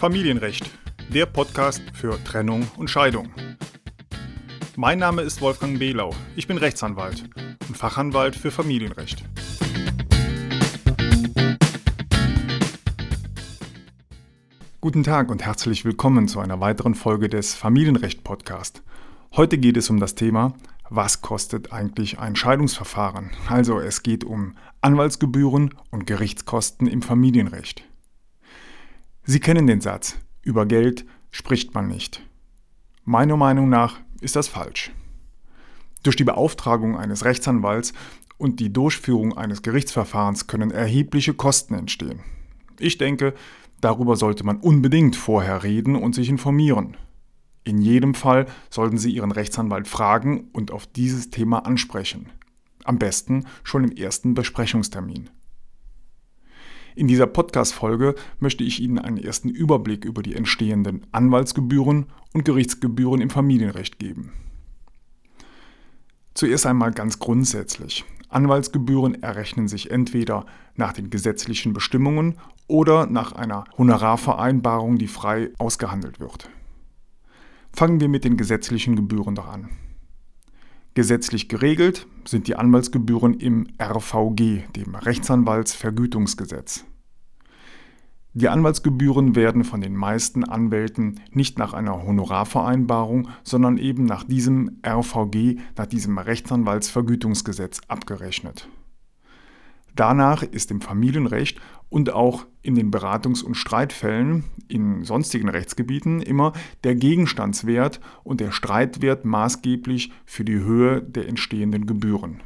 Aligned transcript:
Familienrecht, 0.00 0.64
der 1.12 1.26
Podcast 1.26 1.82
für 1.92 2.18
Trennung 2.24 2.66
und 2.78 2.88
Scheidung. 2.88 3.28
Mein 4.74 4.98
Name 4.98 5.20
ist 5.20 5.42
Wolfgang 5.42 5.78
Behlau. 5.78 6.14
Ich 6.36 6.46
bin 6.46 6.56
Rechtsanwalt 6.56 7.28
und 7.68 7.76
Fachanwalt 7.76 8.34
für 8.34 8.50
Familienrecht. 8.50 9.22
Guten 14.80 15.02
Tag 15.02 15.30
und 15.30 15.44
herzlich 15.44 15.84
willkommen 15.84 16.28
zu 16.28 16.40
einer 16.40 16.60
weiteren 16.60 16.94
Folge 16.94 17.28
des 17.28 17.54
Familienrecht 17.54 18.24
Podcast. 18.24 18.82
Heute 19.36 19.58
geht 19.58 19.76
es 19.76 19.90
um 19.90 20.00
das 20.00 20.14
Thema, 20.14 20.54
was 20.88 21.20
kostet 21.20 21.74
eigentlich 21.74 22.18
ein 22.18 22.36
Scheidungsverfahren? 22.36 23.32
Also 23.50 23.78
es 23.78 24.02
geht 24.02 24.24
um 24.24 24.54
Anwaltsgebühren 24.80 25.74
und 25.90 26.06
Gerichtskosten 26.06 26.86
im 26.86 27.02
Familienrecht. 27.02 27.84
Sie 29.24 29.40
kennen 29.40 29.66
den 29.66 29.80
Satz, 29.80 30.18
über 30.42 30.66
Geld 30.66 31.04
spricht 31.30 31.74
man 31.74 31.88
nicht. 31.88 32.22
Meiner 33.04 33.36
Meinung 33.36 33.68
nach 33.68 34.00
ist 34.20 34.36
das 34.36 34.48
falsch. 34.48 34.92
Durch 36.02 36.16
die 36.16 36.24
Beauftragung 36.24 36.96
eines 36.96 37.24
Rechtsanwalts 37.24 37.92
und 38.38 38.58
die 38.58 38.72
Durchführung 38.72 39.36
eines 39.36 39.62
Gerichtsverfahrens 39.62 40.46
können 40.46 40.70
erhebliche 40.70 41.34
Kosten 41.34 41.74
entstehen. 41.74 42.20
Ich 42.78 42.96
denke, 42.96 43.34
darüber 43.80 44.16
sollte 44.16 44.44
man 44.44 44.56
unbedingt 44.56 45.14
vorher 45.14 45.62
reden 45.62 45.94
und 45.94 46.14
sich 46.14 46.30
informieren. 46.30 46.96
In 47.64 47.78
jedem 47.78 48.14
Fall 48.14 48.46
sollten 48.70 48.96
Sie 48.96 49.12
Ihren 49.12 49.32
Rechtsanwalt 49.32 49.86
fragen 49.86 50.48
und 50.52 50.70
auf 50.70 50.86
dieses 50.86 51.28
Thema 51.28 51.66
ansprechen. 51.66 52.30
Am 52.84 52.98
besten 52.98 53.44
schon 53.62 53.84
im 53.84 53.92
ersten 53.92 54.32
Besprechungstermin. 54.32 55.28
In 57.00 57.08
dieser 57.08 57.26
Podcast-Folge 57.26 58.14
möchte 58.40 58.62
ich 58.62 58.78
Ihnen 58.78 58.98
einen 58.98 59.16
ersten 59.16 59.48
Überblick 59.48 60.04
über 60.04 60.22
die 60.22 60.34
entstehenden 60.34 61.06
Anwaltsgebühren 61.12 62.04
und 62.34 62.44
Gerichtsgebühren 62.44 63.22
im 63.22 63.30
Familienrecht 63.30 63.98
geben. 63.98 64.34
Zuerst 66.34 66.66
einmal 66.66 66.90
ganz 66.90 67.18
grundsätzlich. 67.18 68.04
Anwaltsgebühren 68.28 69.22
errechnen 69.22 69.66
sich 69.66 69.90
entweder 69.90 70.44
nach 70.76 70.92
den 70.92 71.08
gesetzlichen 71.08 71.72
Bestimmungen 71.72 72.36
oder 72.66 73.06
nach 73.06 73.32
einer 73.32 73.64
Honorarvereinbarung, 73.78 74.98
die 74.98 75.08
frei 75.08 75.52
ausgehandelt 75.56 76.20
wird. 76.20 76.50
Fangen 77.72 78.00
wir 78.00 78.10
mit 78.10 78.24
den 78.24 78.36
gesetzlichen 78.36 78.94
Gebühren 78.94 79.36
doch 79.36 79.48
an. 79.48 79.70
Gesetzlich 80.92 81.48
geregelt 81.48 82.06
sind 82.26 82.46
die 82.46 82.56
Anwaltsgebühren 82.56 83.40
im 83.40 83.68
RVG, 83.80 84.64
dem 84.76 84.96
Rechtsanwaltsvergütungsgesetz. 84.96 86.84
Die 88.32 88.48
Anwaltsgebühren 88.48 89.34
werden 89.34 89.64
von 89.64 89.80
den 89.80 89.96
meisten 89.96 90.44
Anwälten 90.44 91.18
nicht 91.32 91.58
nach 91.58 91.72
einer 91.72 92.04
Honorarvereinbarung, 92.04 93.28
sondern 93.42 93.76
eben 93.76 94.04
nach 94.04 94.22
diesem 94.22 94.78
RVG, 94.86 95.58
nach 95.76 95.86
diesem 95.86 96.16
Rechtsanwaltsvergütungsgesetz 96.16 97.80
abgerechnet. 97.88 98.68
Danach 99.96 100.44
ist 100.44 100.70
im 100.70 100.80
Familienrecht 100.80 101.60
und 101.88 102.12
auch 102.12 102.46
in 102.62 102.76
den 102.76 102.92
Beratungs- 102.92 103.42
und 103.42 103.56
Streitfällen 103.56 104.44
in 104.68 105.02
sonstigen 105.02 105.48
Rechtsgebieten 105.48 106.22
immer 106.22 106.52
der 106.84 106.94
Gegenstandswert 106.94 108.00
und 108.22 108.40
der 108.40 108.52
Streitwert 108.52 109.24
maßgeblich 109.24 110.12
für 110.24 110.44
die 110.44 110.60
Höhe 110.60 111.02
der 111.02 111.28
entstehenden 111.28 111.86
Gebühren. 111.86 112.40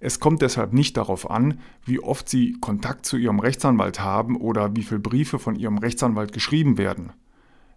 Es 0.00 0.18
kommt 0.18 0.40
deshalb 0.40 0.72
nicht 0.72 0.96
darauf 0.96 1.30
an, 1.30 1.60
wie 1.84 2.00
oft 2.00 2.28
Sie 2.28 2.56
Kontakt 2.60 3.04
zu 3.04 3.18
Ihrem 3.18 3.38
Rechtsanwalt 3.38 4.00
haben 4.00 4.36
oder 4.36 4.74
wie 4.74 4.82
viele 4.82 5.00
Briefe 5.00 5.38
von 5.38 5.56
Ihrem 5.56 5.76
Rechtsanwalt 5.76 6.32
geschrieben 6.32 6.78
werden. 6.78 7.12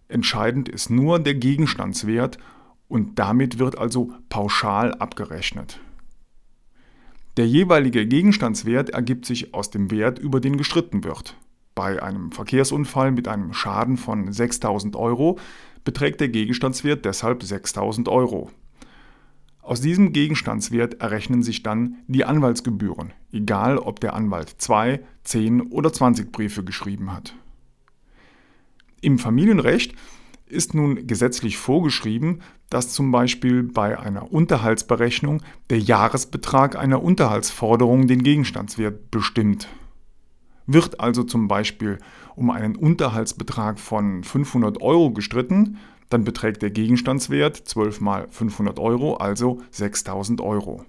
Entscheidend 0.08 0.68
ist 0.68 0.90
nur 0.90 1.18
der 1.18 1.34
Gegenstandswert 1.34 2.38
und 2.88 3.18
damit 3.18 3.58
wird 3.58 3.76
also 3.76 4.12
pauschal 4.30 4.94
abgerechnet. 4.94 5.80
Der 7.36 7.46
jeweilige 7.46 8.06
Gegenstandswert 8.06 8.90
ergibt 8.90 9.26
sich 9.26 9.52
aus 9.54 9.70
dem 9.70 9.90
Wert, 9.90 10.18
über 10.18 10.40
den 10.40 10.56
gestritten 10.56 11.04
wird. 11.04 11.36
Bei 11.74 12.02
einem 12.02 12.30
Verkehrsunfall 12.30 13.10
mit 13.10 13.26
einem 13.26 13.52
Schaden 13.52 13.96
von 13.96 14.32
6000 14.32 14.94
Euro 14.94 15.38
beträgt 15.82 16.20
der 16.20 16.28
Gegenstandswert 16.28 17.04
deshalb 17.04 17.42
6000 17.42 18.08
Euro. 18.08 18.50
Aus 19.64 19.80
diesem 19.80 20.12
Gegenstandswert 20.12 21.00
errechnen 21.00 21.42
sich 21.42 21.62
dann 21.62 21.96
die 22.06 22.26
Anwaltsgebühren, 22.26 23.14
egal 23.32 23.78
ob 23.78 23.98
der 23.98 24.12
Anwalt 24.12 24.56
2, 24.58 25.00
10 25.24 25.62
oder 25.62 25.90
20 25.90 26.30
Briefe 26.30 26.64
geschrieben 26.64 27.14
hat. 27.14 27.34
Im 29.00 29.18
Familienrecht 29.18 29.94
ist 30.44 30.74
nun 30.74 31.06
gesetzlich 31.06 31.56
vorgeschrieben, 31.56 32.42
dass 32.68 32.92
zum 32.92 33.10
Beispiel 33.10 33.62
bei 33.62 33.98
einer 33.98 34.30
Unterhaltsberechnung 34.30 35.40
der 35.70 35.78
Jahresbetrag 35.78 36.76
einer 36.76 37.02
Unterhaltsforderung 37.02 38.06
den 38.06 38.22
Gegenstandswert 38.22 39.10
bestimmt. 39.10 39.68
Wird 40.66 41.00
also 41.00 41.22
zum 41.22 41.48
Beispiel 41.48 41.98
um 42.36 42.50
einen 42.50 42.76
Unterhaltsbetrag 42.76 43.80
von 43.80 44.24
500 44.24 44.82
Euro 44.82 45.10
gestritten, 45.12 45.78
dann 46.08 46.24
beträgt 46.24 46.62
der 46.62 46.70
Gegenstandswert 46.70 47.56
12 47.56 48.00
mal 48.00 48.26
500 48.30 48.78
Euro, 48.78 49.16
also 49.16 49.62
6000 49.70 50.40
Euro. 50.40 50.84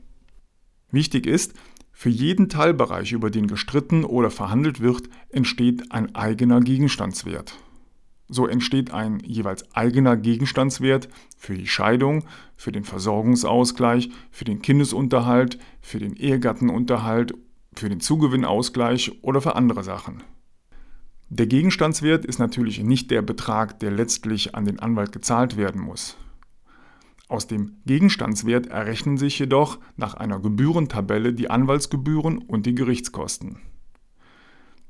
Wichtig 0.91 1.25
ist, 1.27 1.53
für 1.91 2.09
jeden 2.09 2.49
Teilbereich, 2.49 3.13
über 3.13 3.31
den 3.31 3.47
gestritten 3.47 4.03
oder 4.03 4.29
verhandelt 4.29 4.81
wird, 4.81 5.09
entsteht 5.29 5.91
ein 5.91 6.13
eigener 6.13 6.59
Gegenstandswert. 6.59 7.57
So 8.27 8.47
entsteht 8.47 8.91
ein 8.91 9.19
jeweils 9.19 9.73
eigener 9.75 10.17
Gegenstandswert 10.17 11.09
für 11.37 11.55
die 11.55 11.67
Scheidung, 11.67 12.25
für 12.57 12.71
den 12.71 12.83
Versorgungsausgleich, 12.83 14.09
für 14.31 14.45
den 14.45 14.61
Kindesunterhalt, 14.61 15.59
für 15.81 15.99
den 15.99 16.15
Ehegattenunterhalt, 16.15 17.33
für 17.73 17.87
den 17.87 17.99
Zugewinnausgleich 17.99 19.19
oder 19.21 19.41
für 19.41 19.55
andere 19.55 19.83
Sachen. 19.83 20.23
Der 21.29 21.47
Gegenstandswert 21.47 22.23
ist 22.23 22.39
natürlich 22.39 22.83
nicht 22.83 23.09
der 23.09 23.21
Betrag, 23.21 23.79
der 23.79 23.91
letztlich 23.91 24.53
an 24.55 24.65
den 24.65 24.79
Anwalt 24.79 25.11
gezahlt 25.11 25.57
werden 25.57 25.81
muss. 25.81 26.17
Aus 27.27 27.47
dem 27.47 27.77
Gegenstandswert 27.85 28.67
errechnen 28.67 29.17
sich 29.17 29.39
jedoch 29.39 29.79
nach 29.97 30.13
einer 30.13 30.39
Gebührentabelle 30.39 31.33
die 31.33 31.49
Anwaltsgebühren 31.49 32.37
und 32.37 32.67
die 32.67 32.75
Gerichtskosten. 32.75 33.57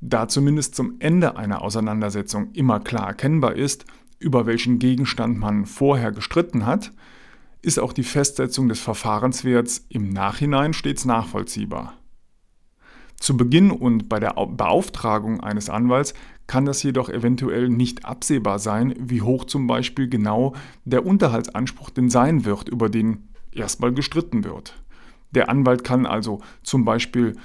Da 0.01 0.27
zumindest 0.27 0.75
zum 0.75 0.95
Ende 0.99 1.37
einer 1.37 1.61
Auseinandersetzung 1.61 2.51
immer 2.51 2.81
klar 2.81 3.07
erkennbar 3.07 3.55
ist, 3.55 3.85
über 4.19 4.45
welchen 4.45 4.79
Gegenstand 4.79 5.37
man 5.37 5.65
vorher 5.65 6.11
gestritten 6.11 6.65
hat, 6.65 6.91
ist 7.61 7.79
auch 7.79 7.93
die 7.93 8.03
Festsetzung 8.03 8.67
des 8.67 8.79
Verfahrenswerts 8.79 9.85
im 9.89 10.09
Nachhinein 10.09 10.73
stets 10.73 11.05
nachvollziehbar. 11.05 11.97
Zu 13.19 13.37
Beginn 13.37 13.71
und 13.71 14.09
bei 14.09 14.19
der 14.19 14.33
Beauftragung 14.33 15.39
eines 15.39 15.69
Anwalts 15.69 16.13
kann 16.47 16.65
das 16.65 16.83
jedoch 16.83 17.09
eventuell 17.09 17.69
nicht 17.69 18.05
absehbar 18.05 18.59
sein, 18.59 18.93
wie 18.99 19.21
hoch 19.21 19.45
zum 19.45 19.67
Beispiel 19.67 20.07
genau 20.07 20.53
der 20.83 21.05
Unterhaltsanspruch 21.05 21.89
denn 21.89 22.09
sein 22.09 22.45
wird, 22.45 22.69
über 22.69 22.89
den 22.89 23.29
erstmal 23.51 23.93
gestritten 23.93 24.43
wird. 24.43 24.75
Der 25.31 25.49
Anwalt 25.49 25.83
kann 25.83 26.05
also 26.05 26.41
zum 26.63 26.85
Beispiel 26.85 27.35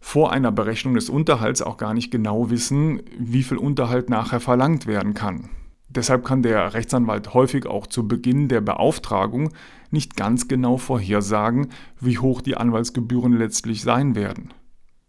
vor 0.00 0.32
einer 0.32 0.50
Berechnung 0.50 0.94
des 0.94 1.10
Unterhalts 1.10 1.62
auch 1.62 1.76
gar 1.76 1.94
nicht 1.94 2.10
genau 2.10 2.50
wissen, 2.50 3.02
wie 3.18 3.42
viel 3.42 3.58
Unterhalt 3.58 4.10
nachher 4.10 4.40
verlangt 4.40 4.86
werden 4.86 5.14
kann. 5.14 5.50
Deshalb 5.88 6.24
kann 6.24 6.42
der 6.42 6.72
Rechtsanwalt 6.72 7.34
häufig 7.34 7.66
auch 7.66 7.86
zu 7.86 8.06
Beginn 8.06 8.48
der 8.48 8.60
Beauftragung 8.60 9.50
nicht 9.90 10.16
ganz 10.16 10.48
genau 10.48 10.76
vorhersagen, 10.76 11.68
wie 12.00 12.18
hoch 12.18 12.40
die 12.40 12.56
Anwaltsgebühren 12.56 13.36
letztlich 13.36 13.82
sein 13.82 14.14
werden. 14.14 14.50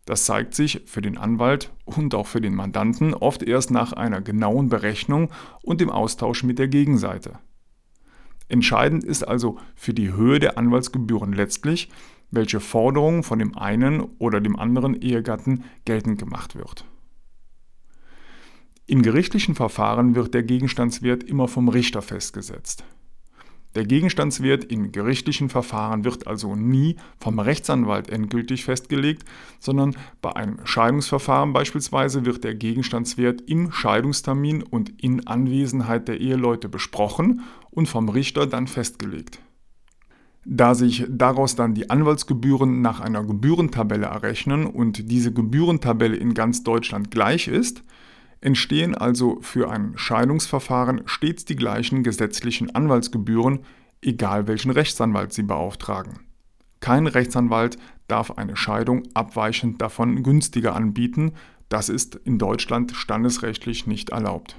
Das 0.05 0.25
zeigt 0.25 0.55
sich 0.55 0.81
für 0.85 1.01
den 1.01 1.17
Anwalt 1.17 1.71
und 1.85 2.15
auch 2.15 2.27
für 2.27 2.41
den 2.41 2.55
Mandanten 2.55 3.13
oft 3.13 3.43
erst 3.43 3.71
nach 3.71 3.93
einer 3.93 4.21
genauen 4.21 4.69
Berechnung 4.69 5.31
und 5.61 5.79
dem 5.79 5.89
Austausch 5.89 6.43
mit 6.43 6.59
der 6.59 6.67
Gegenseite. 6.67 7.39
Entscheidend 8.47 9.03
ist 9.03 9.23
also 9.23 9.57
für 9.75 9.93
die 9.93 10.11
Höhe 10.11 10.39
der 10.39 10.57
Anwaltsgebühren 10.57 11.33
letztlich, 11.33 11.89
welche 12.31 12.59
Forderung 12.59 13.23
von 13.23 13.39
dem 13.39 13.57
einen 13.57 14.01
oder 14.17 14.41
dem 14.41 14.57
anderen 14.57 14.99
Ehegatten 14.99 15.63
geltend 15.85 16.19
gemacht 16.19 16.55
wird. 16.55 16.85
In 18.87 19.03
gerichtlichen 19.03 19.55
Verfahren 19.55 20.15
wird 20.15 20.33
der 20.33 20.43
Gegenstandswert 20.43 21.23
immer 21.23 21.47
vom 21.47 21.69
Richter 21.69 22.01
festgesetzt. 22.01 22.83
Der 23.75 23.85
Gegenstandswert 23.85 24.65
in 24.65 24.91
gerichtlichen 24.91 25.49
Verfahren 25.49 26.03
wird 26.03 26.27
also 26.27 26.55
nie 26.55 26.97
vom 27.17 27.39
Rechtsanwalt 27.39 28.09
endgültig 28.09 28.65
festgelegt, 28.65 29.23
sondern 29.59 29.95
bei 30.21 30.35
einem 30.35 30.59
Scheidungsverfahren 30.65 31.53
beispielsweise 31.53 32.25
wird 32.25 32.43
der 32.43 32.55
Gegenstandswert 32.55 33.41
im 33.47 33.71
Scheidungstermin 33.71 34.61
und 34.61 35.01
in 35.01 35.25
Anwesenheit 35.25 36.09
der 36.09 36.19
Eheleute 36.19 36.67
besprochen 36.67 37.41
und 37.69 37.87
vom 37.87 38.09
Richter 38.09 38.45
dann 38.45 38.67
festgelegt. 38.67 39.39
Da 40.43 40.73
sich 40.73 41.05
daraus 41.07 41.55
dann 41.55 41.75
die 41.75 41.89
Anwaltsgebühren 41.89 42.81
nach 42.81 42.99
einer 42.99 43.23
Gebührentabelle 43.23 44.07
errechnen 44.07 44.65
und 44.65 45.11
diese 45.11 45.31
Gebührentabelle 45.31 46.15
in 46.17 46.33
ganz 46.33 46.63
Deutschland 46.63 47.11
gleich 47.11 47.47
ist, 47.47 47.83
entstehen 48.41 48.95
also 48.95 49.39
für 49.41 49.71
ein 49.71 49.93
Scheidungsverfahren 49.95 51.03
stets 51.05 51.45
die 51.45 51.55
gleichen 51.55 52.03
gesetzlichen 52.03 52.75
Anwaltsgebühren, 52.75 53.59
egal 54.01 54.47
welchen 54.47 54.71
Rechtsanwalt 54.71 55.31
Sie 55.31 55.43
beauftragen. 55.43 56.19
Kein 56.79 57.05
Rechtsanwalt 57.05 57.77
darf 58.07 58.31
eine 58.31 58.55
Scheidung 58.55 59.03
abweichend 59.13 59.81
davon 59.81 60.23
günstiger 60.23 60.75
anbieten, 60.75 61.33
das 61.69 61.87
ist 61.87 62.15
in 62.15 62.37
Deutschland 62.37 62.91
standesrechtlich 62.91 63.87
nicht 63.87 64.09
erlaubt. 64.09 64.57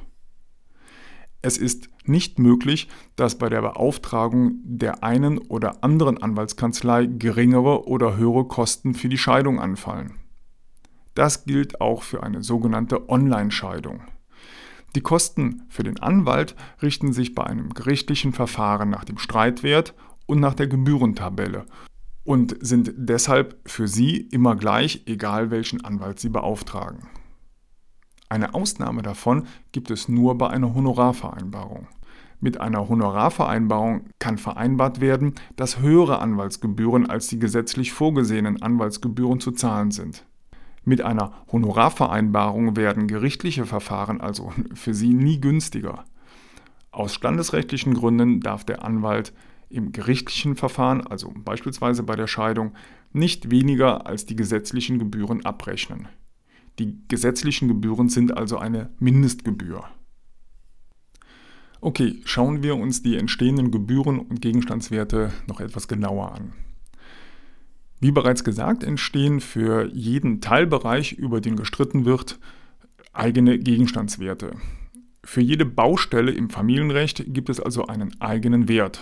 Es 1.42 1.58
ist 1.58 1.88
nicht 2.04 2.38
möglich, 2.38 2.88
dass 3.16 3.36
bei 3.36 3.48
der 3.48 3.60
Beauftragung 3.60 4.60
der 4.62 5.02
einen 5.02 5.38
oder 5.38 5.82
anderen 5.82 6.22
Anwaltskanzlei 6.22 7.06
geringere 7.06 7.86
oder 7.88 8.16
höhere 8.16 8.46
Kosten 8.46 8.94
für 8.94 9.08
die 9.08 9.18
Scheidung 9.18 9.60
anfallen. 9.60 10.21
Das 11.14 11.44
gilt 11.44 11.80
auch 11.80 12.02
für 12.02 12.22
eine 12.22 12.42
sogenannte 12.42 13.08
Online-Scheidung. 13.08 14.02
Die 14.94 15.00
Kosten 15.00 15.62
für 15.68 15.82
den 15.82 16.00
Anwalt 16.00 16.54
richten 16.82 17.12
sich 17.12 17.34
bei 17.34 17.44
einem 17.44 17.72
gerichtlichen 17.72 18.32
Verfahren 18.32 18.90
nach 18.90 19.04
dem 19.04 19.18
Streitwert 19.18 19.94
und 20.26 20.40
nach 20.40 20.54
der 20.54 20.66
Gebührentabelle 20.66 21.64
und 22.24 22.56
sind 22.60 22.92
deshalb 22.96 23.58
für 23.66 23.88
Sie 23.88 24.16
immer 24.16 24.54
gleich, 24.54 25.02
egal 25.06 25.50
welchen 25.50 25.84
Anwalt 25.84 26.20
Sie 26.20 26.28
beauftragen. 26.28 27.08
Eine 28.28 28.54
Ausnahme 28.54 29.02
davon 29.02 29.46
gibt 29.72 29.90
es 29.90 30.08
nur 30.08 30.38
bei 30.38 30.48
einer 30.48 30.74
Honorarvereinbarung. 30.74 31.88
Mit 32.40 32.60
einer 32.60 32.88
Honorarvereinbarung 32.88 34.06
kann 34.18 34.38
vereinbart 34.38 35.00
werden, 35.00 35.34
dass 35.56 35.80
höhere 35.80 36.18
Anwaltsgebühren 36.18 37.08
als 37.08 37.28
die 37.28 37.38
gesetzlich 37.38 37.92
vorgesehenen 37.92 38.62
Anwaltsgebühren 38.62 39.38
zu 39.38 39.52
zahlen 39.52 39.90
sind. 39.90 40.24
Mit 40.84 41.00
einer 41.00 41.32
Honorarvereinbarung 41.50 42.76
werden 42.76 43.06
gerichtliche 43.06 43.66
Verfahren 43.66 44.20
also 44.20 44.52
für 44.74 44.94
Sie 44.94 45.14
nie 45.14 45.40
günstiger. 45.40 46.04
Aus 46.90 47.14
standesrechtlichen 47.14 47.94
Gründen 47.94 48.40
darf 48.40 48.64
der 48.64 48.84
Anwalt 48.84 49.32
im 49.70 49.92
gerichtlichen 49.92 50.56
Verfahren, 50.56 51.06
also 51.06 51.32
beispielsweise 51.34 52.02
bei 52.02 52.16
der 52.16 52.26
Scheidung, 52.26 52.74
nicht 53.12 53.50
weniger 53.50 54.06
als 54.06 54.26
die 54.26 54.36
gesetzlichen 54.36 54.98
Gebühren 54.98 55.44
abrechnen. 55.44 56.08
Die 56.78 56.98
gesetzlichen 57.08 57.68
Gebühren 57.68 58.08
sind 58.08 58.36
also 58.36 58.58
eine 58.58 58.90
Mindestgebühr. 58.98 59.84
Okay, 61.80 62.20
schauen 62.24 62.62
wir 62.62 62.76
uns 62.76 63.02
die 63.02 63.16
entstehenden 63.16 63.70
Gebühren 63.70 64.18
und 64.18 64.40
Gegenstandswerte 64.40 65.32
noch 65.48 65.60
etwas 65.60 65.88
genauer 65.88 66.32
an. 66.32 66.52
Wie 68.02 68.10
bereits 68.10 68.42
gesagt, 68.42 68.82
entstehen 68.82 69.38
für 69.38 69.88
jeden 69.94 70.40
Teilbereich, 70.40 71.12
über 71.12 71.40
den 71.40 71.54
gestritten 71.54 72.04
wird, 72.04 72.40
eigene 73.12 73.60
Gegenstandswerte. 73.60 74.56
Für 75.22 75.40
jede 75.40 75.64
Baustelle 75.64 76.32
im 76.32 76.50
Familienrecht 76.50 77.22
gibt 77.28 77.48
es 77.48 77.60
also 77.60 77.86
einen 77.86 78.20
eigenen 78.20 78.66
Wert. 78.66 79.00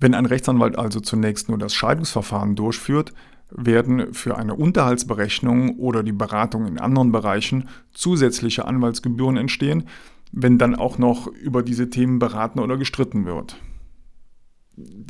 Wenn 0.00 0.14
ein 0.14 0.24
Rechtsanwalt 0.24 0.78
also 0.78 1.00
zunächst 1.00 1.50
nur 1.50 1.58
das 1.58 1.74
Scheidungsverfahren 1.74 2.56
durchführt, 2.56 3.12
werden 3.50 4.14
für 4.14 4.38
eine 4.38 4.54
Unterhaltsberechnung 4.54 5.76
oder 5.78 6.02
die 6.02 6.12
Beratung 6.12 6.66
in 6.66 6.80
anderen 6.80 7.12
Bereichen 7.12 7.68
zusätzliche 7.92 8.64
Anwaltsgebühren 8.64 9.36
entstehen, 9.36 9.84
wenn 10.32 10.56
dann 10.56 10.76
auch 10.76 10.96
noch 10.96 11.26
über 11.26 11.62
diese 11.62 11.90
Themen 11.90 12.18
beraten 12.18 12.58
oder 12.58 12.78
gestritten 12.78 13.26
wird. 13.26 13.58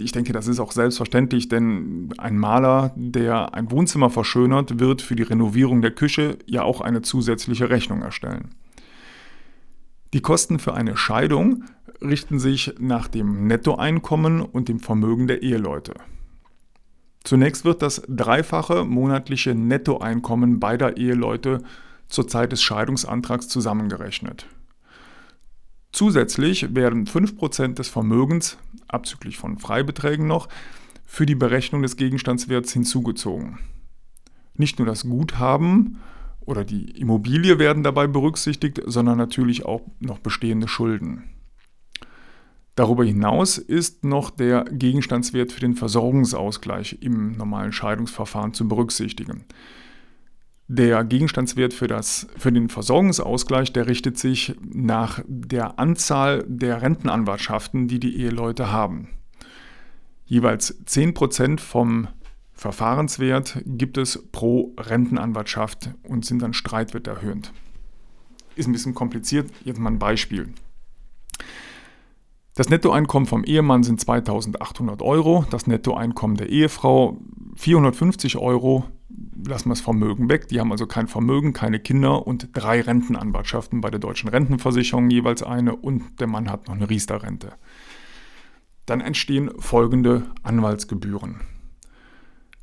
Ich 0.00 0.12
denke, 0.12 0.32
das 0.32 0.48
ist 0.48 0.58
auch 0.58 0.72
selbstverständlich, 0.72 1.48
denn 1.48 2.12
ein 2.18 2.36
Maler, 2.36 2.92
der 2.96 3.54
ein 3.54 3.70
Wohnzimmer 3.70 4.10
verschönert, 4.10 4.80
wird 4.80 5.02
für 5.02 5.14
die 5.14 5.22
Renovierung 5.22 5.82
der 5.82 5.92
Küche 5.92 6.38
ja 6.46 6.62
auch 6.62 6.80
eine 6.80 7.02
zusätzliche 7.02 7.70
Rechnung 7.70 8.02
erstellen. 8.02 8.50
Die 10.12 10.20
Kosten 10.20 10.58
für 10.58 10.74
eine 10.74 10.96
Scheidung 10.96 11.64
richten 12.02 12.38
sich 12.38 12.74
nach 12.78 13.08
dem 13.08 13.46
Nettoeinkommen 13.46 14.40
und 14.42 14.68
dem 14.68 14.80
Vermögen 14.80 15.28
der 15.28 15.42
Eheleute. 15.42 15.94
Zunächst 17.24 17.64
wird 17.64 17.82
das 17.82 18.02
dreifache 18.08 18.84
monatliche 18.84 19.54
Nettoeinkommen 19.54 20.58
beider 20.58 20.96
Eheleute 20.96 21.62
zur 22.08 22.26
Zeit 22.26 22.52
des 22.52 22.62
Scheidungsantrags 22.62 23.48
zusammengerechnet. 23.48 24.46
Zusätzlich 25.92 26.74
werden 26.74 27.06
5% 27.06 27.74
des 27.74 27.88
Vermögens, 27.88 28.56
abzüglich 28.88 29.36
von 29.36 29.58
Freibeträgen 29.58 30.26
noch, 30.26 30.48
für 31.04 31.26
die 31.26 31.34
Berechnung 31.34 31.82
des 31.82 31.96
Gegenstandswerts 31.96 32.72
hinzugezogen. 32.72 33.58
Nicht 34.54 34.78
nur 34.78 34.86
das 34.86 35.04
Guthaben 35.04 35.98
oder 36.40 36.64
die 36.64 36.90
Immobilie 36.98 37.58
werden 37.58 37.82
dabei 37.82 38.06
berücksichtigt, 38.06 38.80
sondern 38.86 39.18
natürlich 39.18 39.66
auch 39.66 39.82
noch 40.00 40.18
bestehende 40.18 40.68
Schulden. 40.68 41.24
Darüber 42.74 43.04
hinaus 43.04 43.58
ist 43.58 44.02
noch 44.02 44.30
der 44.30 44.64
Gegenstandswert 44.64 45.52
für 45.52 45.60
den 45.60 45.74
Versorgungsausgleich 45.74 46.98
im 47.02 47.32
normalen 47.32 47.72
Scheidungsverfahren 47.72 48.54
zu 48.54 48.66
berücksichtigen. 48.66 49.44
Der 50.74 51.04
Gegenstandswert 51.04 51.74
für, 51.74 51.86
das, 51.86 52.26
für 52.38 52.50
den 52.50 52.70
Versorgungsausgleich, 52.70 53.74
der 53.74 53.88
richtet 53.88 54.16
sich 54.16 54.54
nach 54.62 55.20
der 55.26 55.78
Anzahl 55.78 56.46
der 56.48 56.80
Rentenanwartschaften, 56.80 57.88
die 57.88 58.00
die 58.00 58.16
Eheleute 58.16 58.72
haben. 58.72 59.08
Jeweils 60.24 60.82
10% 60.86 61.60
vom 61.60 62.08
Verfahrenswert 62.54 63.60
gibt 63.66 63.98
es 63.98 64.30
pro 64.32 64.72
Rentenanwartschaft 64.80 65.90
und 66.04 66.24
sind 66.24 66.40
dann 66.40 66.54
Streitwert 66.54 67.06
erhöht. 67.06 67.52
Ist 68.56 68.66
ein 68.66 68.72
bisschen 68.72 68.94
kompliziert, 68.94 69.50
jetzt 69.64 69.78
mal 69.78 69.90
ein 69.90 69.98
Beispiel. 69.98 70.54
Das 72.54 72.70
Nettoeinkommen 72.70 73.26
vom 73.26 73.44
Ehemann 73.44 73.82
sind 73.82 74.00
2800 74.00 75.02
Euro, 75.02 75.44
das 75.50 75.66
Nettoeinkommen 75.66 76.38
der 76.38 76.48
Ehefrau 76.48 77.19
450 77.56 78.38
Euro. 78.38 78.84
Lassen 79.44 79.68
wir 79.68 79.74
das 79.74 79.80
Vermögen 79.80 80.28
weg. 80.28 80.48
Die 80.48 80.60
haben 80.60 80.70
also 80.70 80.86
kein 80.86 81.08
Vermögen, 81.08 81.52
keine 81.52 81.80
Kinder 81.80 82.26
und 82.26 82.50
drei 82.52 82.80
Rentenanwartschaften 82.80 83.80
bei 83.80 83.90
der 83.90 83.98
deutschen 83.98 84.28
Rentenversicherung 84.28 85.10
jeweils 85.10 85.42
eine 85.42 85.74
und 85.74 86.20
der 86.20 86.26
Mann 86.26 86.50
hat 86.50 86.68
noch 86.68 86.74
eine 86.74 86.88
Riester-Rente. 86.88 87.52
Dann 88.86 89.00
entstehen 89.00 89.50
folgende 89.58 90.24
Anwaltsgebühren. 90.42 91.40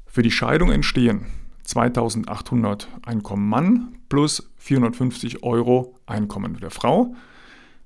Für 0.05 0.21
die 0.21 0.31
Scheidung 0.31 0.71
entstehen 0.71 1.25
2800 1.63 2.87
Einkommen 3.05 3.47
Mann 3.47 3.97
plus 4.09 4.51
450 4.57 5.43
Euro 5.43 5.95
Einkommen 6.05 6.57
der 6.59 6.71
Frau 6.71 7.15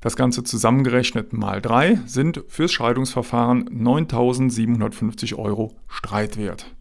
das 0.03 0.17
Ganze 0.17 0.43
zusammengerechnet 0.43 1.31
mal 1.31 1.61
3 1.61 2.01
sind 2.05 2.43
fürs 2.49 2.73
Scheidungsverfahren 2.73 3.69
9.750 3.69 5.35
Euro 5.37 5.77
Streitwert. 5.87 6.75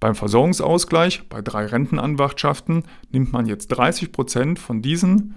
Beim 0.00 0.14
Versorgungsausgleich 0.14 1.28
bei 1.28 1.42
drei 1.42 1.66
Rentenanwartschaften 1.66 2.84
nimmt 3.10 3.32
man 3.32 3.46
jetzt 3.46 3.72
30% 3.72 4.58
von 4.58 4.80
diesen 4.80 5.34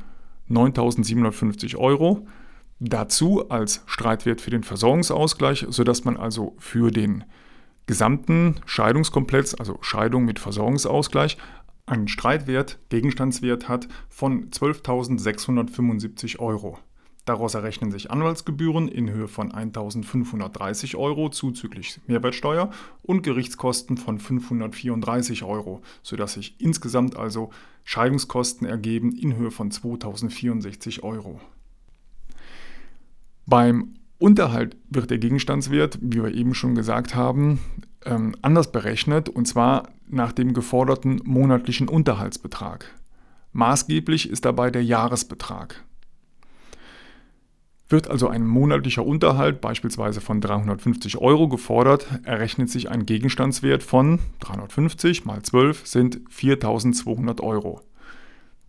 9.750 0.49 1.77
Euro 1.77 2.27
dazu 2.79 3.49
als 3.49 3.83
Streitwert 3.85 4.41
für 4.41 4.51
den 4.51 4.63
Versorgungsausgleich, 4.63 5.65
sodass 5.69 6.03
man 6.03 6.17
also 6.17 6.55
für 6.59 6.91
den 6.91 7.23
gesamten 7.87 8.55
Scheidungskomplex, 8.65 9.55
also 9.55 9.77
Scheidung 9.81 10.25
mit 10.25 10.39
Versorgungsausgleich, 10.39 11.37
einen 11.85 12.07
Streitwert, 12.07 12.79
Gegenstandswert 12.89 13.67
hat 13.67 13.87
von 14.09 14.49
12.675 14.51 16.39
Euro. 16.39 16.77
Daraus 17.25 17.53
errechnen 17.53 17.91
sich 17.91 18.09
Anwaltsgebühren 18.09 18.87
in 18.87 19.11
Höhe 19.11 19.27
von 19.27 19.51
1.530 19.51 20.95
Euro 20.97 21.29
zuzüglich 21.29 21.99
Mehrwertsteuer 22.07 22.71
und 23.03 23.21
Gerichtskosten 23.21 23.97
von 23.97 24.17
534 24.19 25.43
Euro, 25.43 25.81
sodass 26.01 26.33
sich 26.33 26.55
insgesamt 26.59 27.15
also 27.15 27.51
Scheidungskosten 27.83 28.65
ergeben 28.65 29.11
in 29.11 29.35
Höhe 29.35 29.51
von 29.51 29.69
2.064 29.69 31.03
Euro. 31.03 31.39
Beim 33.45 33.95
Unterhalt 34.17 34.77
wird 34.89 35.09
der 35.09 35.17
Gegenstandswert, 35.17 35.99
wie 36.01 36.23
wir 36.23 36.33
eben 36.33 36.53
schon 36.53 36.75
gesagt 36.75 37.15
haben, 37.15 37.59
ähm, 38.05 38.35
anders 38.41 38.71
berechnet 38.71 39.29
und 39.29 39.47
zwar 39.47 39.89
nach 40.07 40.31
dem 40.31 40.53
geforderten 40.53 41.21
monatlichen 41.23 41.87
Unterhaltsbetrag. 41.87 42.85
Maßgeblich 43.53 44.29
ist 44.29 44.45
dabei 44.45 44.71
der 44.71 44.83
Jahresbetrag. 44.83 45.83
Wird 47.91 48.09
also 48.09 48.29
ein 48.29 48.47
monatlicher 48.47 49.05
Unterhalt 49.05 49.59
beispielsweise 49.59 50.21
von 50.21 50.39
350 50.39 51.17
Euro 51.17 51.49
gefordert, 51.49 52.07
errechnet 52.23 52.69
sich 52.69 52.89
ein 52.89 53.05
Gegenstandswert 53.05 53.83
von 53.83 54.19
350 54.39 55.25
mal 55.25 55.41
12 55.41 55.85
sind 55.85 56.21
4200 56.29 57.41
Euro. 57.41 57.81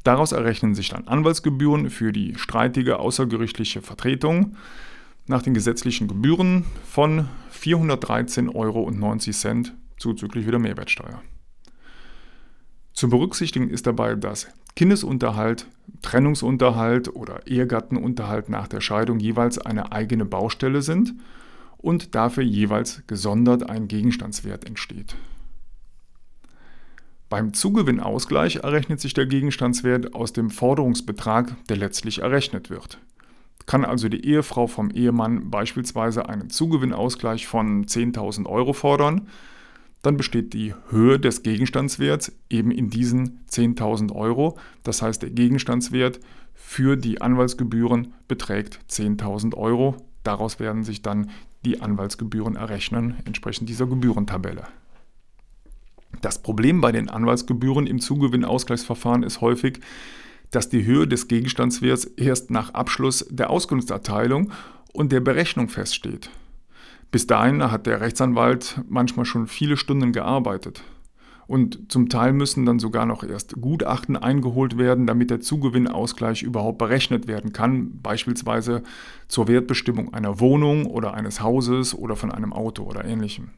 Daraus 0.02 0.32
errechnen 0.32 0.74
sich 0.74 0.88
dann 0.88 1.06
Anwaltsgebühren 1.06 1.88
für 1.88 2.10
die 2.10 2.34
streitige 2.36 2.98
außergerichtliche 2.98 3.80
Vertretung 3.80 4.56
nach 5.28 5.42
den 5.42 5.54
gesetzlichen 5.54 6.08
Gebühren 6.08 6.64
von 6.84 7.28
413,90 7.56 8.54
Euro 8.56 8.90
zuzüglich 9.98 10.48
wieder 10.48 10.58
Mehrwertsteuer. 10.58 11.22
Zu 12.92 13.08
berücksichtigen 13.08 13.70
ist 13.70 13.86
dabei 13.86 14.16
das 14.16 14.48
Kindesunterhalt, 14.74 15.66
Trennungsunterhalt 16.00 17.14
oder 17.14 17.46
Ehegattenunterhalt 17.46 18.48
nach 18.48 18.68
der 18.68 18.80
Scheidung 18.80 19.18
jeweils 19.18 19.58
eine 19.58 19.92
eigene 19.92 20.24
Baustelle 20.24 20.82
sind 20.82 21.14
und 21.78 22.14
dafür 22.14 22.42
jeweils 22.42 23.02
gesondert 23.06 23.68
ein 23.68 23.88
Gegenstandswert 23.88 24.66
entsteht. 24.66 25.16
Beim 27.28 27.54
Zugewinnausgleich 27.54 28.56
errechnet 28.56 29.00
sich 29.00 29.14
der 29.14 29.26
Gegenstandswert 29.26 30.14
aus 30.14 30.32
dem 30.32 30.50
Forderungsbetrag, 30.50 31.56
der 31.68 31.78
letztlich 31.78 32.20
errechnet 32.20 32.68
wird. 32.68 32.98
Kann 33.64 33.84
also 33.84 34.08
die 34.08 34.24
Ehefrau 34.24 34.66
vom 34.66 34.90
Ehemann 34.90 35.50
beispielsweise 35.50 36.28
einen 36.28 36.50
Zugewinnausgleich 36.50 37.46
von 37.46 37.86
10.000 37.86 38.46
Euro 38.46 38.72
fordern, 38.72 39.28
dann 40.02 40.16
besteht 40.16 40.52
die 40.52 40.74
Höhe 40.90 41.18
des 41.18 41.42
Gegenstandswerts 41.42 42.32
eben 42.50 42.70
in 42.70 42.90
diesen 42.90 43.40
10.000 43.50 44.12
Euro. 44.12 44.58
Das 44.82 45.00
heißt, 45.00 45.22
der 45.22 45.30
Gegenstandswert 45.30 46.20
für 46.54 46.96
die 46.96 47.20
Anwaltsgebühren 47.20 48.12
beträgt 48.28 48.80
10.000 48.90 49.56
Euro. 49.56 49.96
Daraus 50.24 50.60
werden 50.60 50.84
sich 50.84 51.02
dann 51.02 51.30
die 51.64 51.80
Anwaltsgebühren 51.80 52.56
errechnen, 52.56 53.16
entsprechend 53.24 53.68
dieser 53.68 53.86
Gebührentabelle. 53.86 54.64
Das 56.20 56.42
Problem 56.42 56.80
bei 56.80 56.92
den 56.92 57.08
Anwaltsgebühren 57.08 57.86
im 57.86 58.00
Zugewinnausgleichsverfahren 58.00 59.22
ist 59.22 59.40
häufig, 59.40 59.80
dass 60.50 60.68
die 60.68 60.84
Höhe 60.84 61.08
des 61.08 61.28
Gegenstandswerts 61.28 62.04
erst 62.04 62.50
nach 62.50 62.74
Abschluss 62.74 63.26
der 63.30 63.50
Auskunftserteilung 63.50 64.52
und 64.92 65.12
der 65.12 65.20
Berechnung 65.20 65.68
feststeht. 65.68 66.28
Bis 67.12 67.26
dahin 67.26 67.70
hat 67.70 67.86
der 67.86 68.00
Rechtsanwalt 68.00 68.80
manchmal 68.88 69.26
schon 69.26 69.46
viele 69.46 69.76
Stunden 69.76 70.12
gearbeitet. 70.12 70.82
Und 71.46 71.92
zum 71.92 72.08
Teil 72.08 72.32
müssen 72.32 72.64
dann 72.64 72.78
sogar 72.78 73.04
noch 73.04 73.22
erst 73.22 73.60
Gutachten 73.60 74.16
eingeholt 74.16 74.78
werden, 74.78 75.06
damit 75.06 75.28
der 75.28 75.40
Zugewinnausgleich 75.40 76.42
überhaupt 76.42 76.78
berechnet 76.78 77.26
werden 77.26 77.52
kann, 77.52 78.00
beispielsweise 78.00 78.82
zur 79.28 79.46
Wertbestimmung 79.46 80.14
einer 80.14 80.40
Wohnung 80.40 80.86
oder 80.86 81.12
eines 81.12 81.42
Hauses 81.42 81.94
oder 81.94 82.16
von 82.16 82.32
einem 82.32 82.54
Auto 82.54 82.84
oder 82.84 83.04
ähnlichem. 83.04 83.50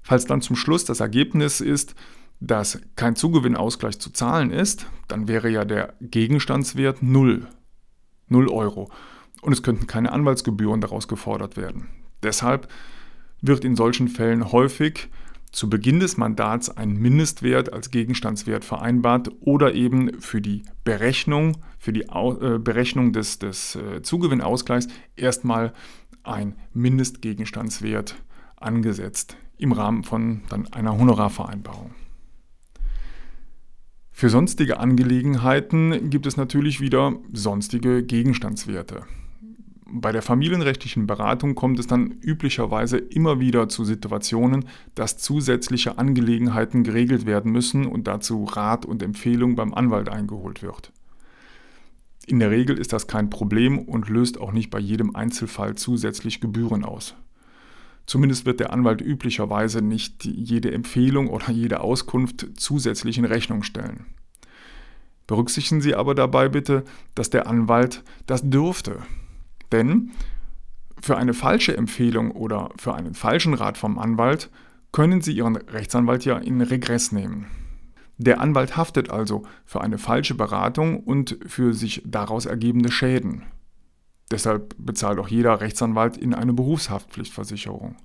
Falls 0.00 0.24
dann 0.24 0.40
zum 0.40 0.56
Schluss 0.56 0.86
das 0.86 1.00
Ergebnis 1.00 1.60
ist, 1.60 1.94
dass 2.40 2.80
kein 2.96 3.14
Zugewinnausgleich 3.14 3.98
zu 3.98 4.10
zahlen 4.10 4.50
ist, 4.50 4.86
dann 5.06 5.28
wäre 5.28 5.50
ja 5.50 5.66
der 5.66 5.92
Gegenstandswert 6.00 7.02
0. 7.02 7.46
0 8.28 8.48
Euro. 8.48 8.90
Und 9.42 9.52
es 9.52 9.62
könnten 9.62 9.86
keine 9.86 10.12
Anwaltsgebühren 10.12 10.80
daraus 10.80 11.06
gefordert 11.06 11.58
werden. 11.58 11.88
Deshalb 12.22 12.68
wird 13.40 13.64
in 13.64 13.76
solchen 13.76 14.08
Fällen 14.08 14.52
häufig 14.52 15.08
zu 15.52 15.68
Beginn 15.68 16.00
des 16.00 16.16
Mandats 16.16 16.74
ein 16.74 16.94
Mindestwert 16.94 17.72
als 17.72 17.90
Gegenstandswert 17.90 18.64
vereinbart 18.64 19.30
oder 19.40 19.74
eben 19.74 20.20
für 20.20 20.40
die 20.40 20.62
Berechnung, 20.82 21.58
für 21.78 21.92
die 21.92 22.06
äh, 22.08 22.58
Berechnung 22.58 23.12
des, 23.12 23.38
des 23.38 23.76
äh, 23.76 24.02
Zugewinnausgleichs 24.02 24.88
erstmal 25.14 25.74
ein 26.22 26.56
Mindestgegenstandswert 26.72 28.16
angesetzt 28.56 29.36
im 29.58 29.72
Rahmen 29.72 30.04
von 30.04 30.42
dann 30.48 30.72
einer 30.72 30.96
Honorarvereinbarung. 30.96 31.94
Für 34.10 34.30
sonstige 34.30 34.78
Angelegenheiten 34.78 36.10
gibt 36.10 36.26
es 36.26 36.36
natürlich 36.36 36.80
wieder 36.80 37.14
sonstige 37.32 38.02
Gegenstandswerte. 38.04 39.04
Bei 39.94 40.10
der 40.10 40.22
familienrechtlichen 40.22 41.06
Beratung 41.06 41.54
kommt 41.54 41.78
es 41.78 41.86
dann 41.86 42.12
üblicherweise 42.22 42.96
immer 42.96 43.40
wieder 43.40 43.68
zu 43.68 43.84
Situationen, 43.84 44.64
dass 44.94 45.18
zusätzliche 45.18 45.98
Angelegenheiten 45.98 46.82
geregelt 46.82 47.26
werden 47.26 47.52
müssen 47.52 47.86
und 47.86 48.06
dazu 48.06 48.44
Rat 48.44 48.86
und 48.86 49.02
Empfehlung 49.02 49.54
beim 49.54 49.74
Anwalt 49.74 50.08
eingeholt 50.08 50.62
wird. 50.62 50.92
In 52.26 52.38
der 52.38 52.50
Regel 52.50 52.78
ist 52.78 52.94
das 52.94 53.06
kein 53.06 53.28
Problem 53.28 53.80
und 53.80 54.08
löst 54.08 54.40
auch 54.40 54.52
nicht 54.52 54.70
bei 54.70 54.78
jedem 54.78 55.14
Einzelfall 55.14 55.74
zusätzlich 55.74 56.40
Gebühren 56.40 56.86
aus. 56.86 57.14
Zumindest 58.06 58.46
wird 58.46 58.60
der 58.60 58.72
Anwalt 58.72 59.02
üblicherweise 59.02 59.82
nicht 59.82 60.24
jede 60.24 60.72
Empfehlung 60.72 61.28
oder 61.28 61.50
jede 61.50 61.80
Auskunft 61.80 62.46
zusätzlich 62.56 63.18
in 63.18 63.26
Rechnung 63.26 63.62
stellen. 63.62 64.06
Berücksichtigen 65.26 65.82
Sie 65.82 65.94
aber 65.94 66.14
dabei 66.14 66.48
bitte, 66.48 66.84
dass 67.14 67.28
der 67.28 67.46
Anwalt 67.46 68.02
das 68.24 68.40
dürfte. 68.48 69.02
Denn 69.72 70.12
für 71.00 71.16
eine 71.16 71.34
falsche 71.34 71.76
Empfehlung 71.76 72.30
oder 72.30 72.70
für 72.76 72.94
einen 72.94 73.14
falschen 73.14 73.54
Rat 73.54 73.76
vom 73.76 73.98
Anwalt 73.98 74.50
können 74.92 75.20
Sie 75.22 75.32
Ihren 75.32 75.56
Rechtsanwalt 75.56 76.24
ja 76.24 76.38
in 76.38 76.60
Regress 76.60 77.10
nehmen. 77.10 77.46
Der 78.18 78.40
Anwalt 78.40 78.76
haftet 78.76 79.10
also 79.10 79.42
für 79.64 79.80
eine 79.80 79.98
falsche 79.98 80.34
Beratung 80.34 81.00
und 81.00 81.38
für 81.46 81.74
sich 81.74 82.02
daraus 82.04 82.46
ergebende 82.46 82.92
Schäden. 82.92 83.42
Deshalb 84.30 84.74
bezahlt 84.78 85.18
auch 85.18 85.28
jeder 85.28 85.60
Rechtsanwalt 85.60 86.16
in 86.16 86.34
eine 86.34 86.52
Berufshaftpflichtversicherung. 86.52 87.96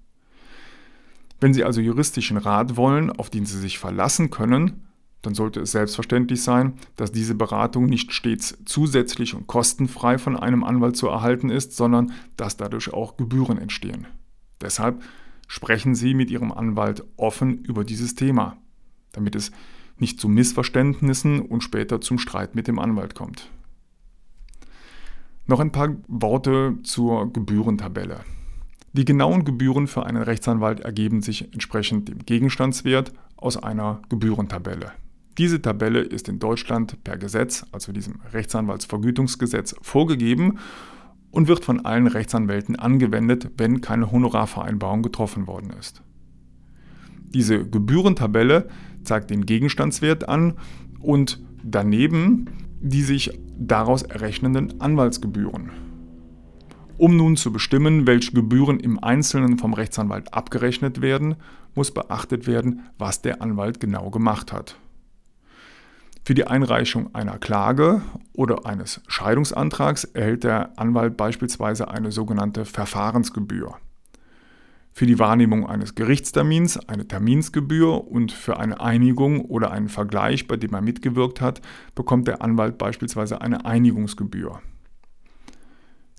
Wenn 1.40 1.54
Sie 1.54 1.64
also 1.64 1.82
juristischen 1.82 2.38
Rat 2.38 2.78
wollen, 2.78 3.12
auf 3.12 3.30
den 3.30 3.46
Sie 3.46 3.60
sich 3.60 3.78
verlassen 3.78 4.32
können, 4.32 4.88
dann 5.22 5.34
sollte 5.34 5.62
es 5.62 5.72
selbstverständlich 5.72 6.42
sein, 6.44 6.74
dass 6.96 7.12
diese 7.12 7.36
Beratung 7.36 7.86
nicht 7.86 8.14
stets 8.14 8.58
zusätzlich 8.66 9.34
und 9.34 9.48
kostenfrei 9.48 10.18
von 10.18 10.38
einem 10.38 10.64
Anwalt 10.64 10.96
zu 10.96 11.08
erhalten 11.08 11.50
ist, 11.50 11.76
sondern 11.76 12.12
dass 12.38 12.58
dadurch 12.58 12.94
auch 12.94 13.18
Gebühren 13.18 13.58
entstehen. 13.58 14.08
Deshalb 14.62 15.02
sprechen 15.48 15.96
Sie 15.96 16.14
mit 16.14 16.30
Ihrem 16.30 16.52
Anwalt 16.52 17.04
offen 17.18 17.64
über 17.64 17.84
dieses 17.84 18.16
Thema, 18.16 18.58
damit 19.12 19.36
es 19.36 19.52
nicht 19.98 20.20
zu 20.20 20.30
Missverständnissen 20.30 21.42
und 21.42 21.62
später 21.62 22.02
zum 22.02 22.20
Streit 22.20 22.56
mit 22.56 22.68
dem 22.68 22.80
Anwalt 22.80 23.16
kommt. 23.16 23.50
Noch 25.48 25.60
ein 25.60 25.72
paar 25.72 25.96
Worte 26.08 26.78
zur 26.84 27.32
Gebührentabelle. 27.32 28.20
Die 28.94 29.06
genauen 29.06 29.46
Gebühren 29.46 29.88
für 29.88 30.06
einen 30.06 30.22
Rechtsanwalt 30.22 30.82
ergeben 30.82 31.22
sich 31.22 31.54
entsprechend 31.54 32.10
dem 32.10 32.26
Gegenstandswert 32.26 33.14
aus 33.38 33.58
einer 33.58 34.02
Gebührentabelle. 34.10 34.92
Diese 35.38 35.62
Tabelle 35.62 36.02
ist 36.02 36.30
in 36.30 36.40
Deutschland 36.40 37.04
per 37.04 37.18
Gesetz, 37.18 37.66
also 37.72 37.92
diesem 37.92 38.22
Rechtsanwaltsvergütungsgesetz, 38.34 39.76
vorgegeben 39.82 40.58
und 41.32 41.48
wird 41.48 41.64
von 41.64 41.86
allen 41.86 42.08
Rechtsanwälten 42.08 42.76
angewendet, 42.76 43.52
wenn 43.58 43.82
keine 43.82 44.12
Honorarvereinbarung 44.12 45.04
getroffen 45.04 45.46
worden 45.46 45.72
ist. 45.78 46.02
Diese 47.30 47.68
Gebührentabelle 47.68 48.70
zeigt 49.04 49.30
den 49.30 49.46
Gegenstandswert 49.46 50.28
an 50.28 50.54
und 51.00 51.44
daneben 51.64 52.50
die 52.80 53.02
sich 53.02 53.32
daraus 53.58 54.04
errechnenden 54.04 54.80
Anwaltsgebühren. 54.82 55.72
Um 56.98 57.16
nun 57.16 57.38
zu 57.38 57.52
bestimmen, 57.52 58.08
welche 58.08 58.32
Gebühren 58.32 58.80
im 58.80 59.04
Einzelnen 59.04 59.58
vom 59.58 59.74
Rechtsanwalt 59.74 60.34
abgerechnet 60.34 61.02
werden, 61.02 61.36
muss 61.76 61.92
beachtet 61.92 62.48
werden, 62.48 62.82
was 62.98 63.22
der 63.22 63.42
Anwalt 63.42 63.80
genau 63.80 64.10
gemacht 64.10 64.52
hat. 64.52 64.78
Für 66.28 66.34
die 66.34 66.46
Einreichung 66.46 67.16
einer 67.16 67.38
Klage 67.38 68.02
oder 68.34 68.66
eines 68.66 69.00
Scheidungsantrags 69.08 70.04
erhält 70.04 70.44
der 70.44 70.78
Anwalt 70.78 71.16
beispielsweise 71.16 71.88
eine 71.88 72.12
sogenannte 72.12 72.66
Verfahrensgebühr 72.66 73.78
für 74.92 75.06
die 75.06 75.20
Wahrnehmung 75.20 75.66
eines 75.66 75.96
Gerichtstermins 75.96 76.76
eine 76.90 77.08
Terminsgebühr 77.08 78.12
und 78.12 78.34
für 78.34 78.60
eine 78.60 78.82
Einigung 78.82 79.40
oder 79.46 79.72
einen 79.72 79.88
Vergleich, 79.88 80.50
bei 80.50 80.58
dem 80.58 80.74
er 80.74 80.82
mitgewirkt 80.82 81.40
hat, 81.40 81.62
bekommt 81.96 82.28
der 82.28 82.42
Anwalt 82.42 82.78
beispielsweise 82.78 83.40
eine 83.40 83.64
Einigungsgebühr. 83.64 84.60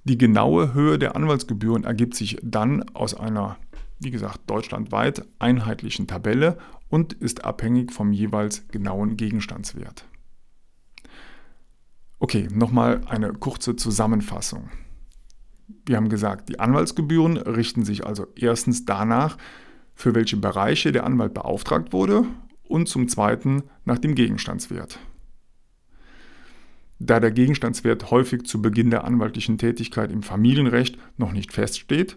Die 0.05 0.17
genaue 0.17 0.73
Höhe 0.73 0.99
der 0.99 1.17
Anwaltsgebühren 1.17 1.85
ergibt 1.85 2.15
sich 2.15 2.39
dann 2.43 2.89
aus 2.95 3.13
einer, 3.13 3.59
wie 4.01 4.11
gesagt, 4.11 4.49
deutschlandweit 4.49 5.27
einheitlichen 5.39 6.07
Tabelle 6.07 6.59
und 6.89 7.13
ist 7.13 7.45
abhängig 7.45 7.93
vom 7.93 8.13
jeweils 8.13 8.67
genauen 8.69 9.17
Gegenstandswert. 9.17 10.05
Okay, 12.21 12.49
nochmal 12.53 13.03
eine 13.09 13.33
kurze 13.33 13.77
Zusammenfassung. 13.77 14.71
Wir 15.87 15.97
haben 15.97 16.09
gesagt, 16.09 16.49
die 16.49 16.59
Anwaltsgebühren 16.59 17.37
richten 17.37 17.85
sich 17.85 18.07
also 18.07 18.27
erstens 18.35 18.85
danach, 18.85 19.37
für 19.95 20.15
welche 20.15 20.37
Bereiche 20.37 20.93
der 20.93 21.05
Anwalt 21.05 21.35
beauftragt 21.35 21.93
wurde 21.93 22.25
und 22.65 22.89
zum 22.89 23.09
Zweiten 23.09 23.65
nach 23.85 23.99
dem 23.99 24.15
Gegenstandswert. 24.15 24.99
Da 27.01 27.21
der 27.21 27.31
Gegenstandswert 27.31 28.11
häufig 28.11 28.45
zu 28.47 28.61
Beginn 28.61 28.91
der 28.91 29.05
anwaltlichen 29.05 29.59
Tätigkeit 29.59 30.11
im 30.11 30.23
Familienrecht 30.23 30.99
noch 31.17 31.33
nicht 31.33 31.53
feststeht, 31.53 32.17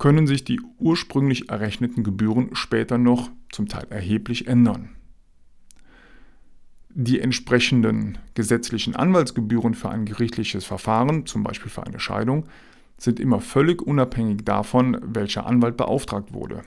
können 0.00 0.26
sich 0.26 0.44
die 0.44 0.60
ursprünglich 0.78 1.50
errechneten 1.50 2.02
Gebühren 2.02 2.56
später 2.56 2.98
noch 2.98 3.30
zum 3.52 3.68
Teil 3.68 3.86
erheblich 3.90 4.48
ändern. 4.48 4.88
Die 6.88 7.20
entsprechenden 7.20 8.18
gesetzlichen 8.34 8.96
Anwaltsgebühren 8.96 9.74
für 9.74 9.90
ein 9.90 10.06
gerichtliches 10.06 10.64
Verfahren, 10.64 11.26
zum 11.26 11.42
Beispiel 11.44 11.70
für 11.70 11.86
eine 11.86 12.00
Scheidung, 12.00 12.46
sind 12.96 13.20
immer 13.20 13.40
völlig 13.40 13.82
unabhängig 13.82 14.44
davon, 14.44 14.98
welcher 15.02 15.46
Anwalt 15.46 15.76
beauftragt 15.76 16.32
wurde. 16.32 16.62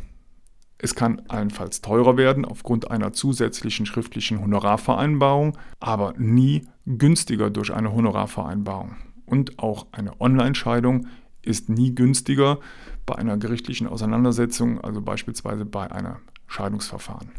Es 0.78 0.94
kann 0.94 1.24
allenfalls 1.28 1.82
teurer 1.82 2.18
werden 2.18 2.46
aufgrund 2.46 2.92
einer 2.92 3.14
zusätzlichen 3.14 3.88
schriftlichen 3.88 4.42
Honorarvereinbarung, 4.42 5.58
aber 5.80 6.14
nie 6.18 6.68
günstiger 6.86 7.50
durch 7.50 7.74
eine 7.74 7.94
Honorarvereinbarung. 7.94 8.96
Und 9.26 9.58
auch 9.58 9.88
eine 9.92 10.20
Online-Scheidung 10.22 11.08
ist 11.44 11.70
nie 11.70 11.94
günstiger 11.94 12.60
bei 13.06 13.16
einer 13.16 13.38
gerichtlichen 13.38 13.86
Auseinandersetzung, 13.88 14.82
also 14.82 15.02
beispielsweise 15.02 15.66
bei 15.66 15.92
einem 15.92 16.16
Scheidungsverfahren. 16.48 17.30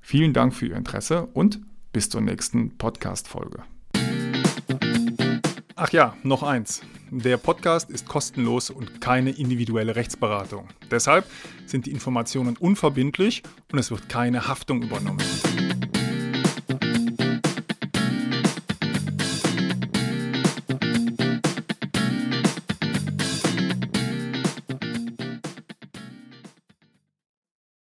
Vielen 0.00 0.32
Dank 0.32 0.54
für 0.54 0.66
Ihr 0.66 0.76
Interesse 0.76 1.26
und 1.34 1.60
bis 1.92 2.08
zur 2.08 2.20
nächsten 2.20 2.76
Podcast-Folge. 2.78 3.62
Ach 5.76 5.92
ja, 5.92 6.16
noch 6.24 6.42
eins. 6.42 6.82
Der 7.10 7.36
Podcast 7.36 7.90
ist 7.90 8.08
kostenlos 8.08 8.70
und 8.70 9.00
keine 9.00 9.30
individuelle 9.30 9.94
Rechtsberatung. 9.94 10.66
Deshalb 10.90 11.26
sind 11.66 11.86
die 11.86 11.92
Informationen 11.92 12.56
unverbindlich 12.56 13.44
und 13.70 13.78
es 13.78 13.92
wird 13.92 14.08
keine 14.08 14.48
Haftung 14.48 14.82
übernommen. 14.82 15.22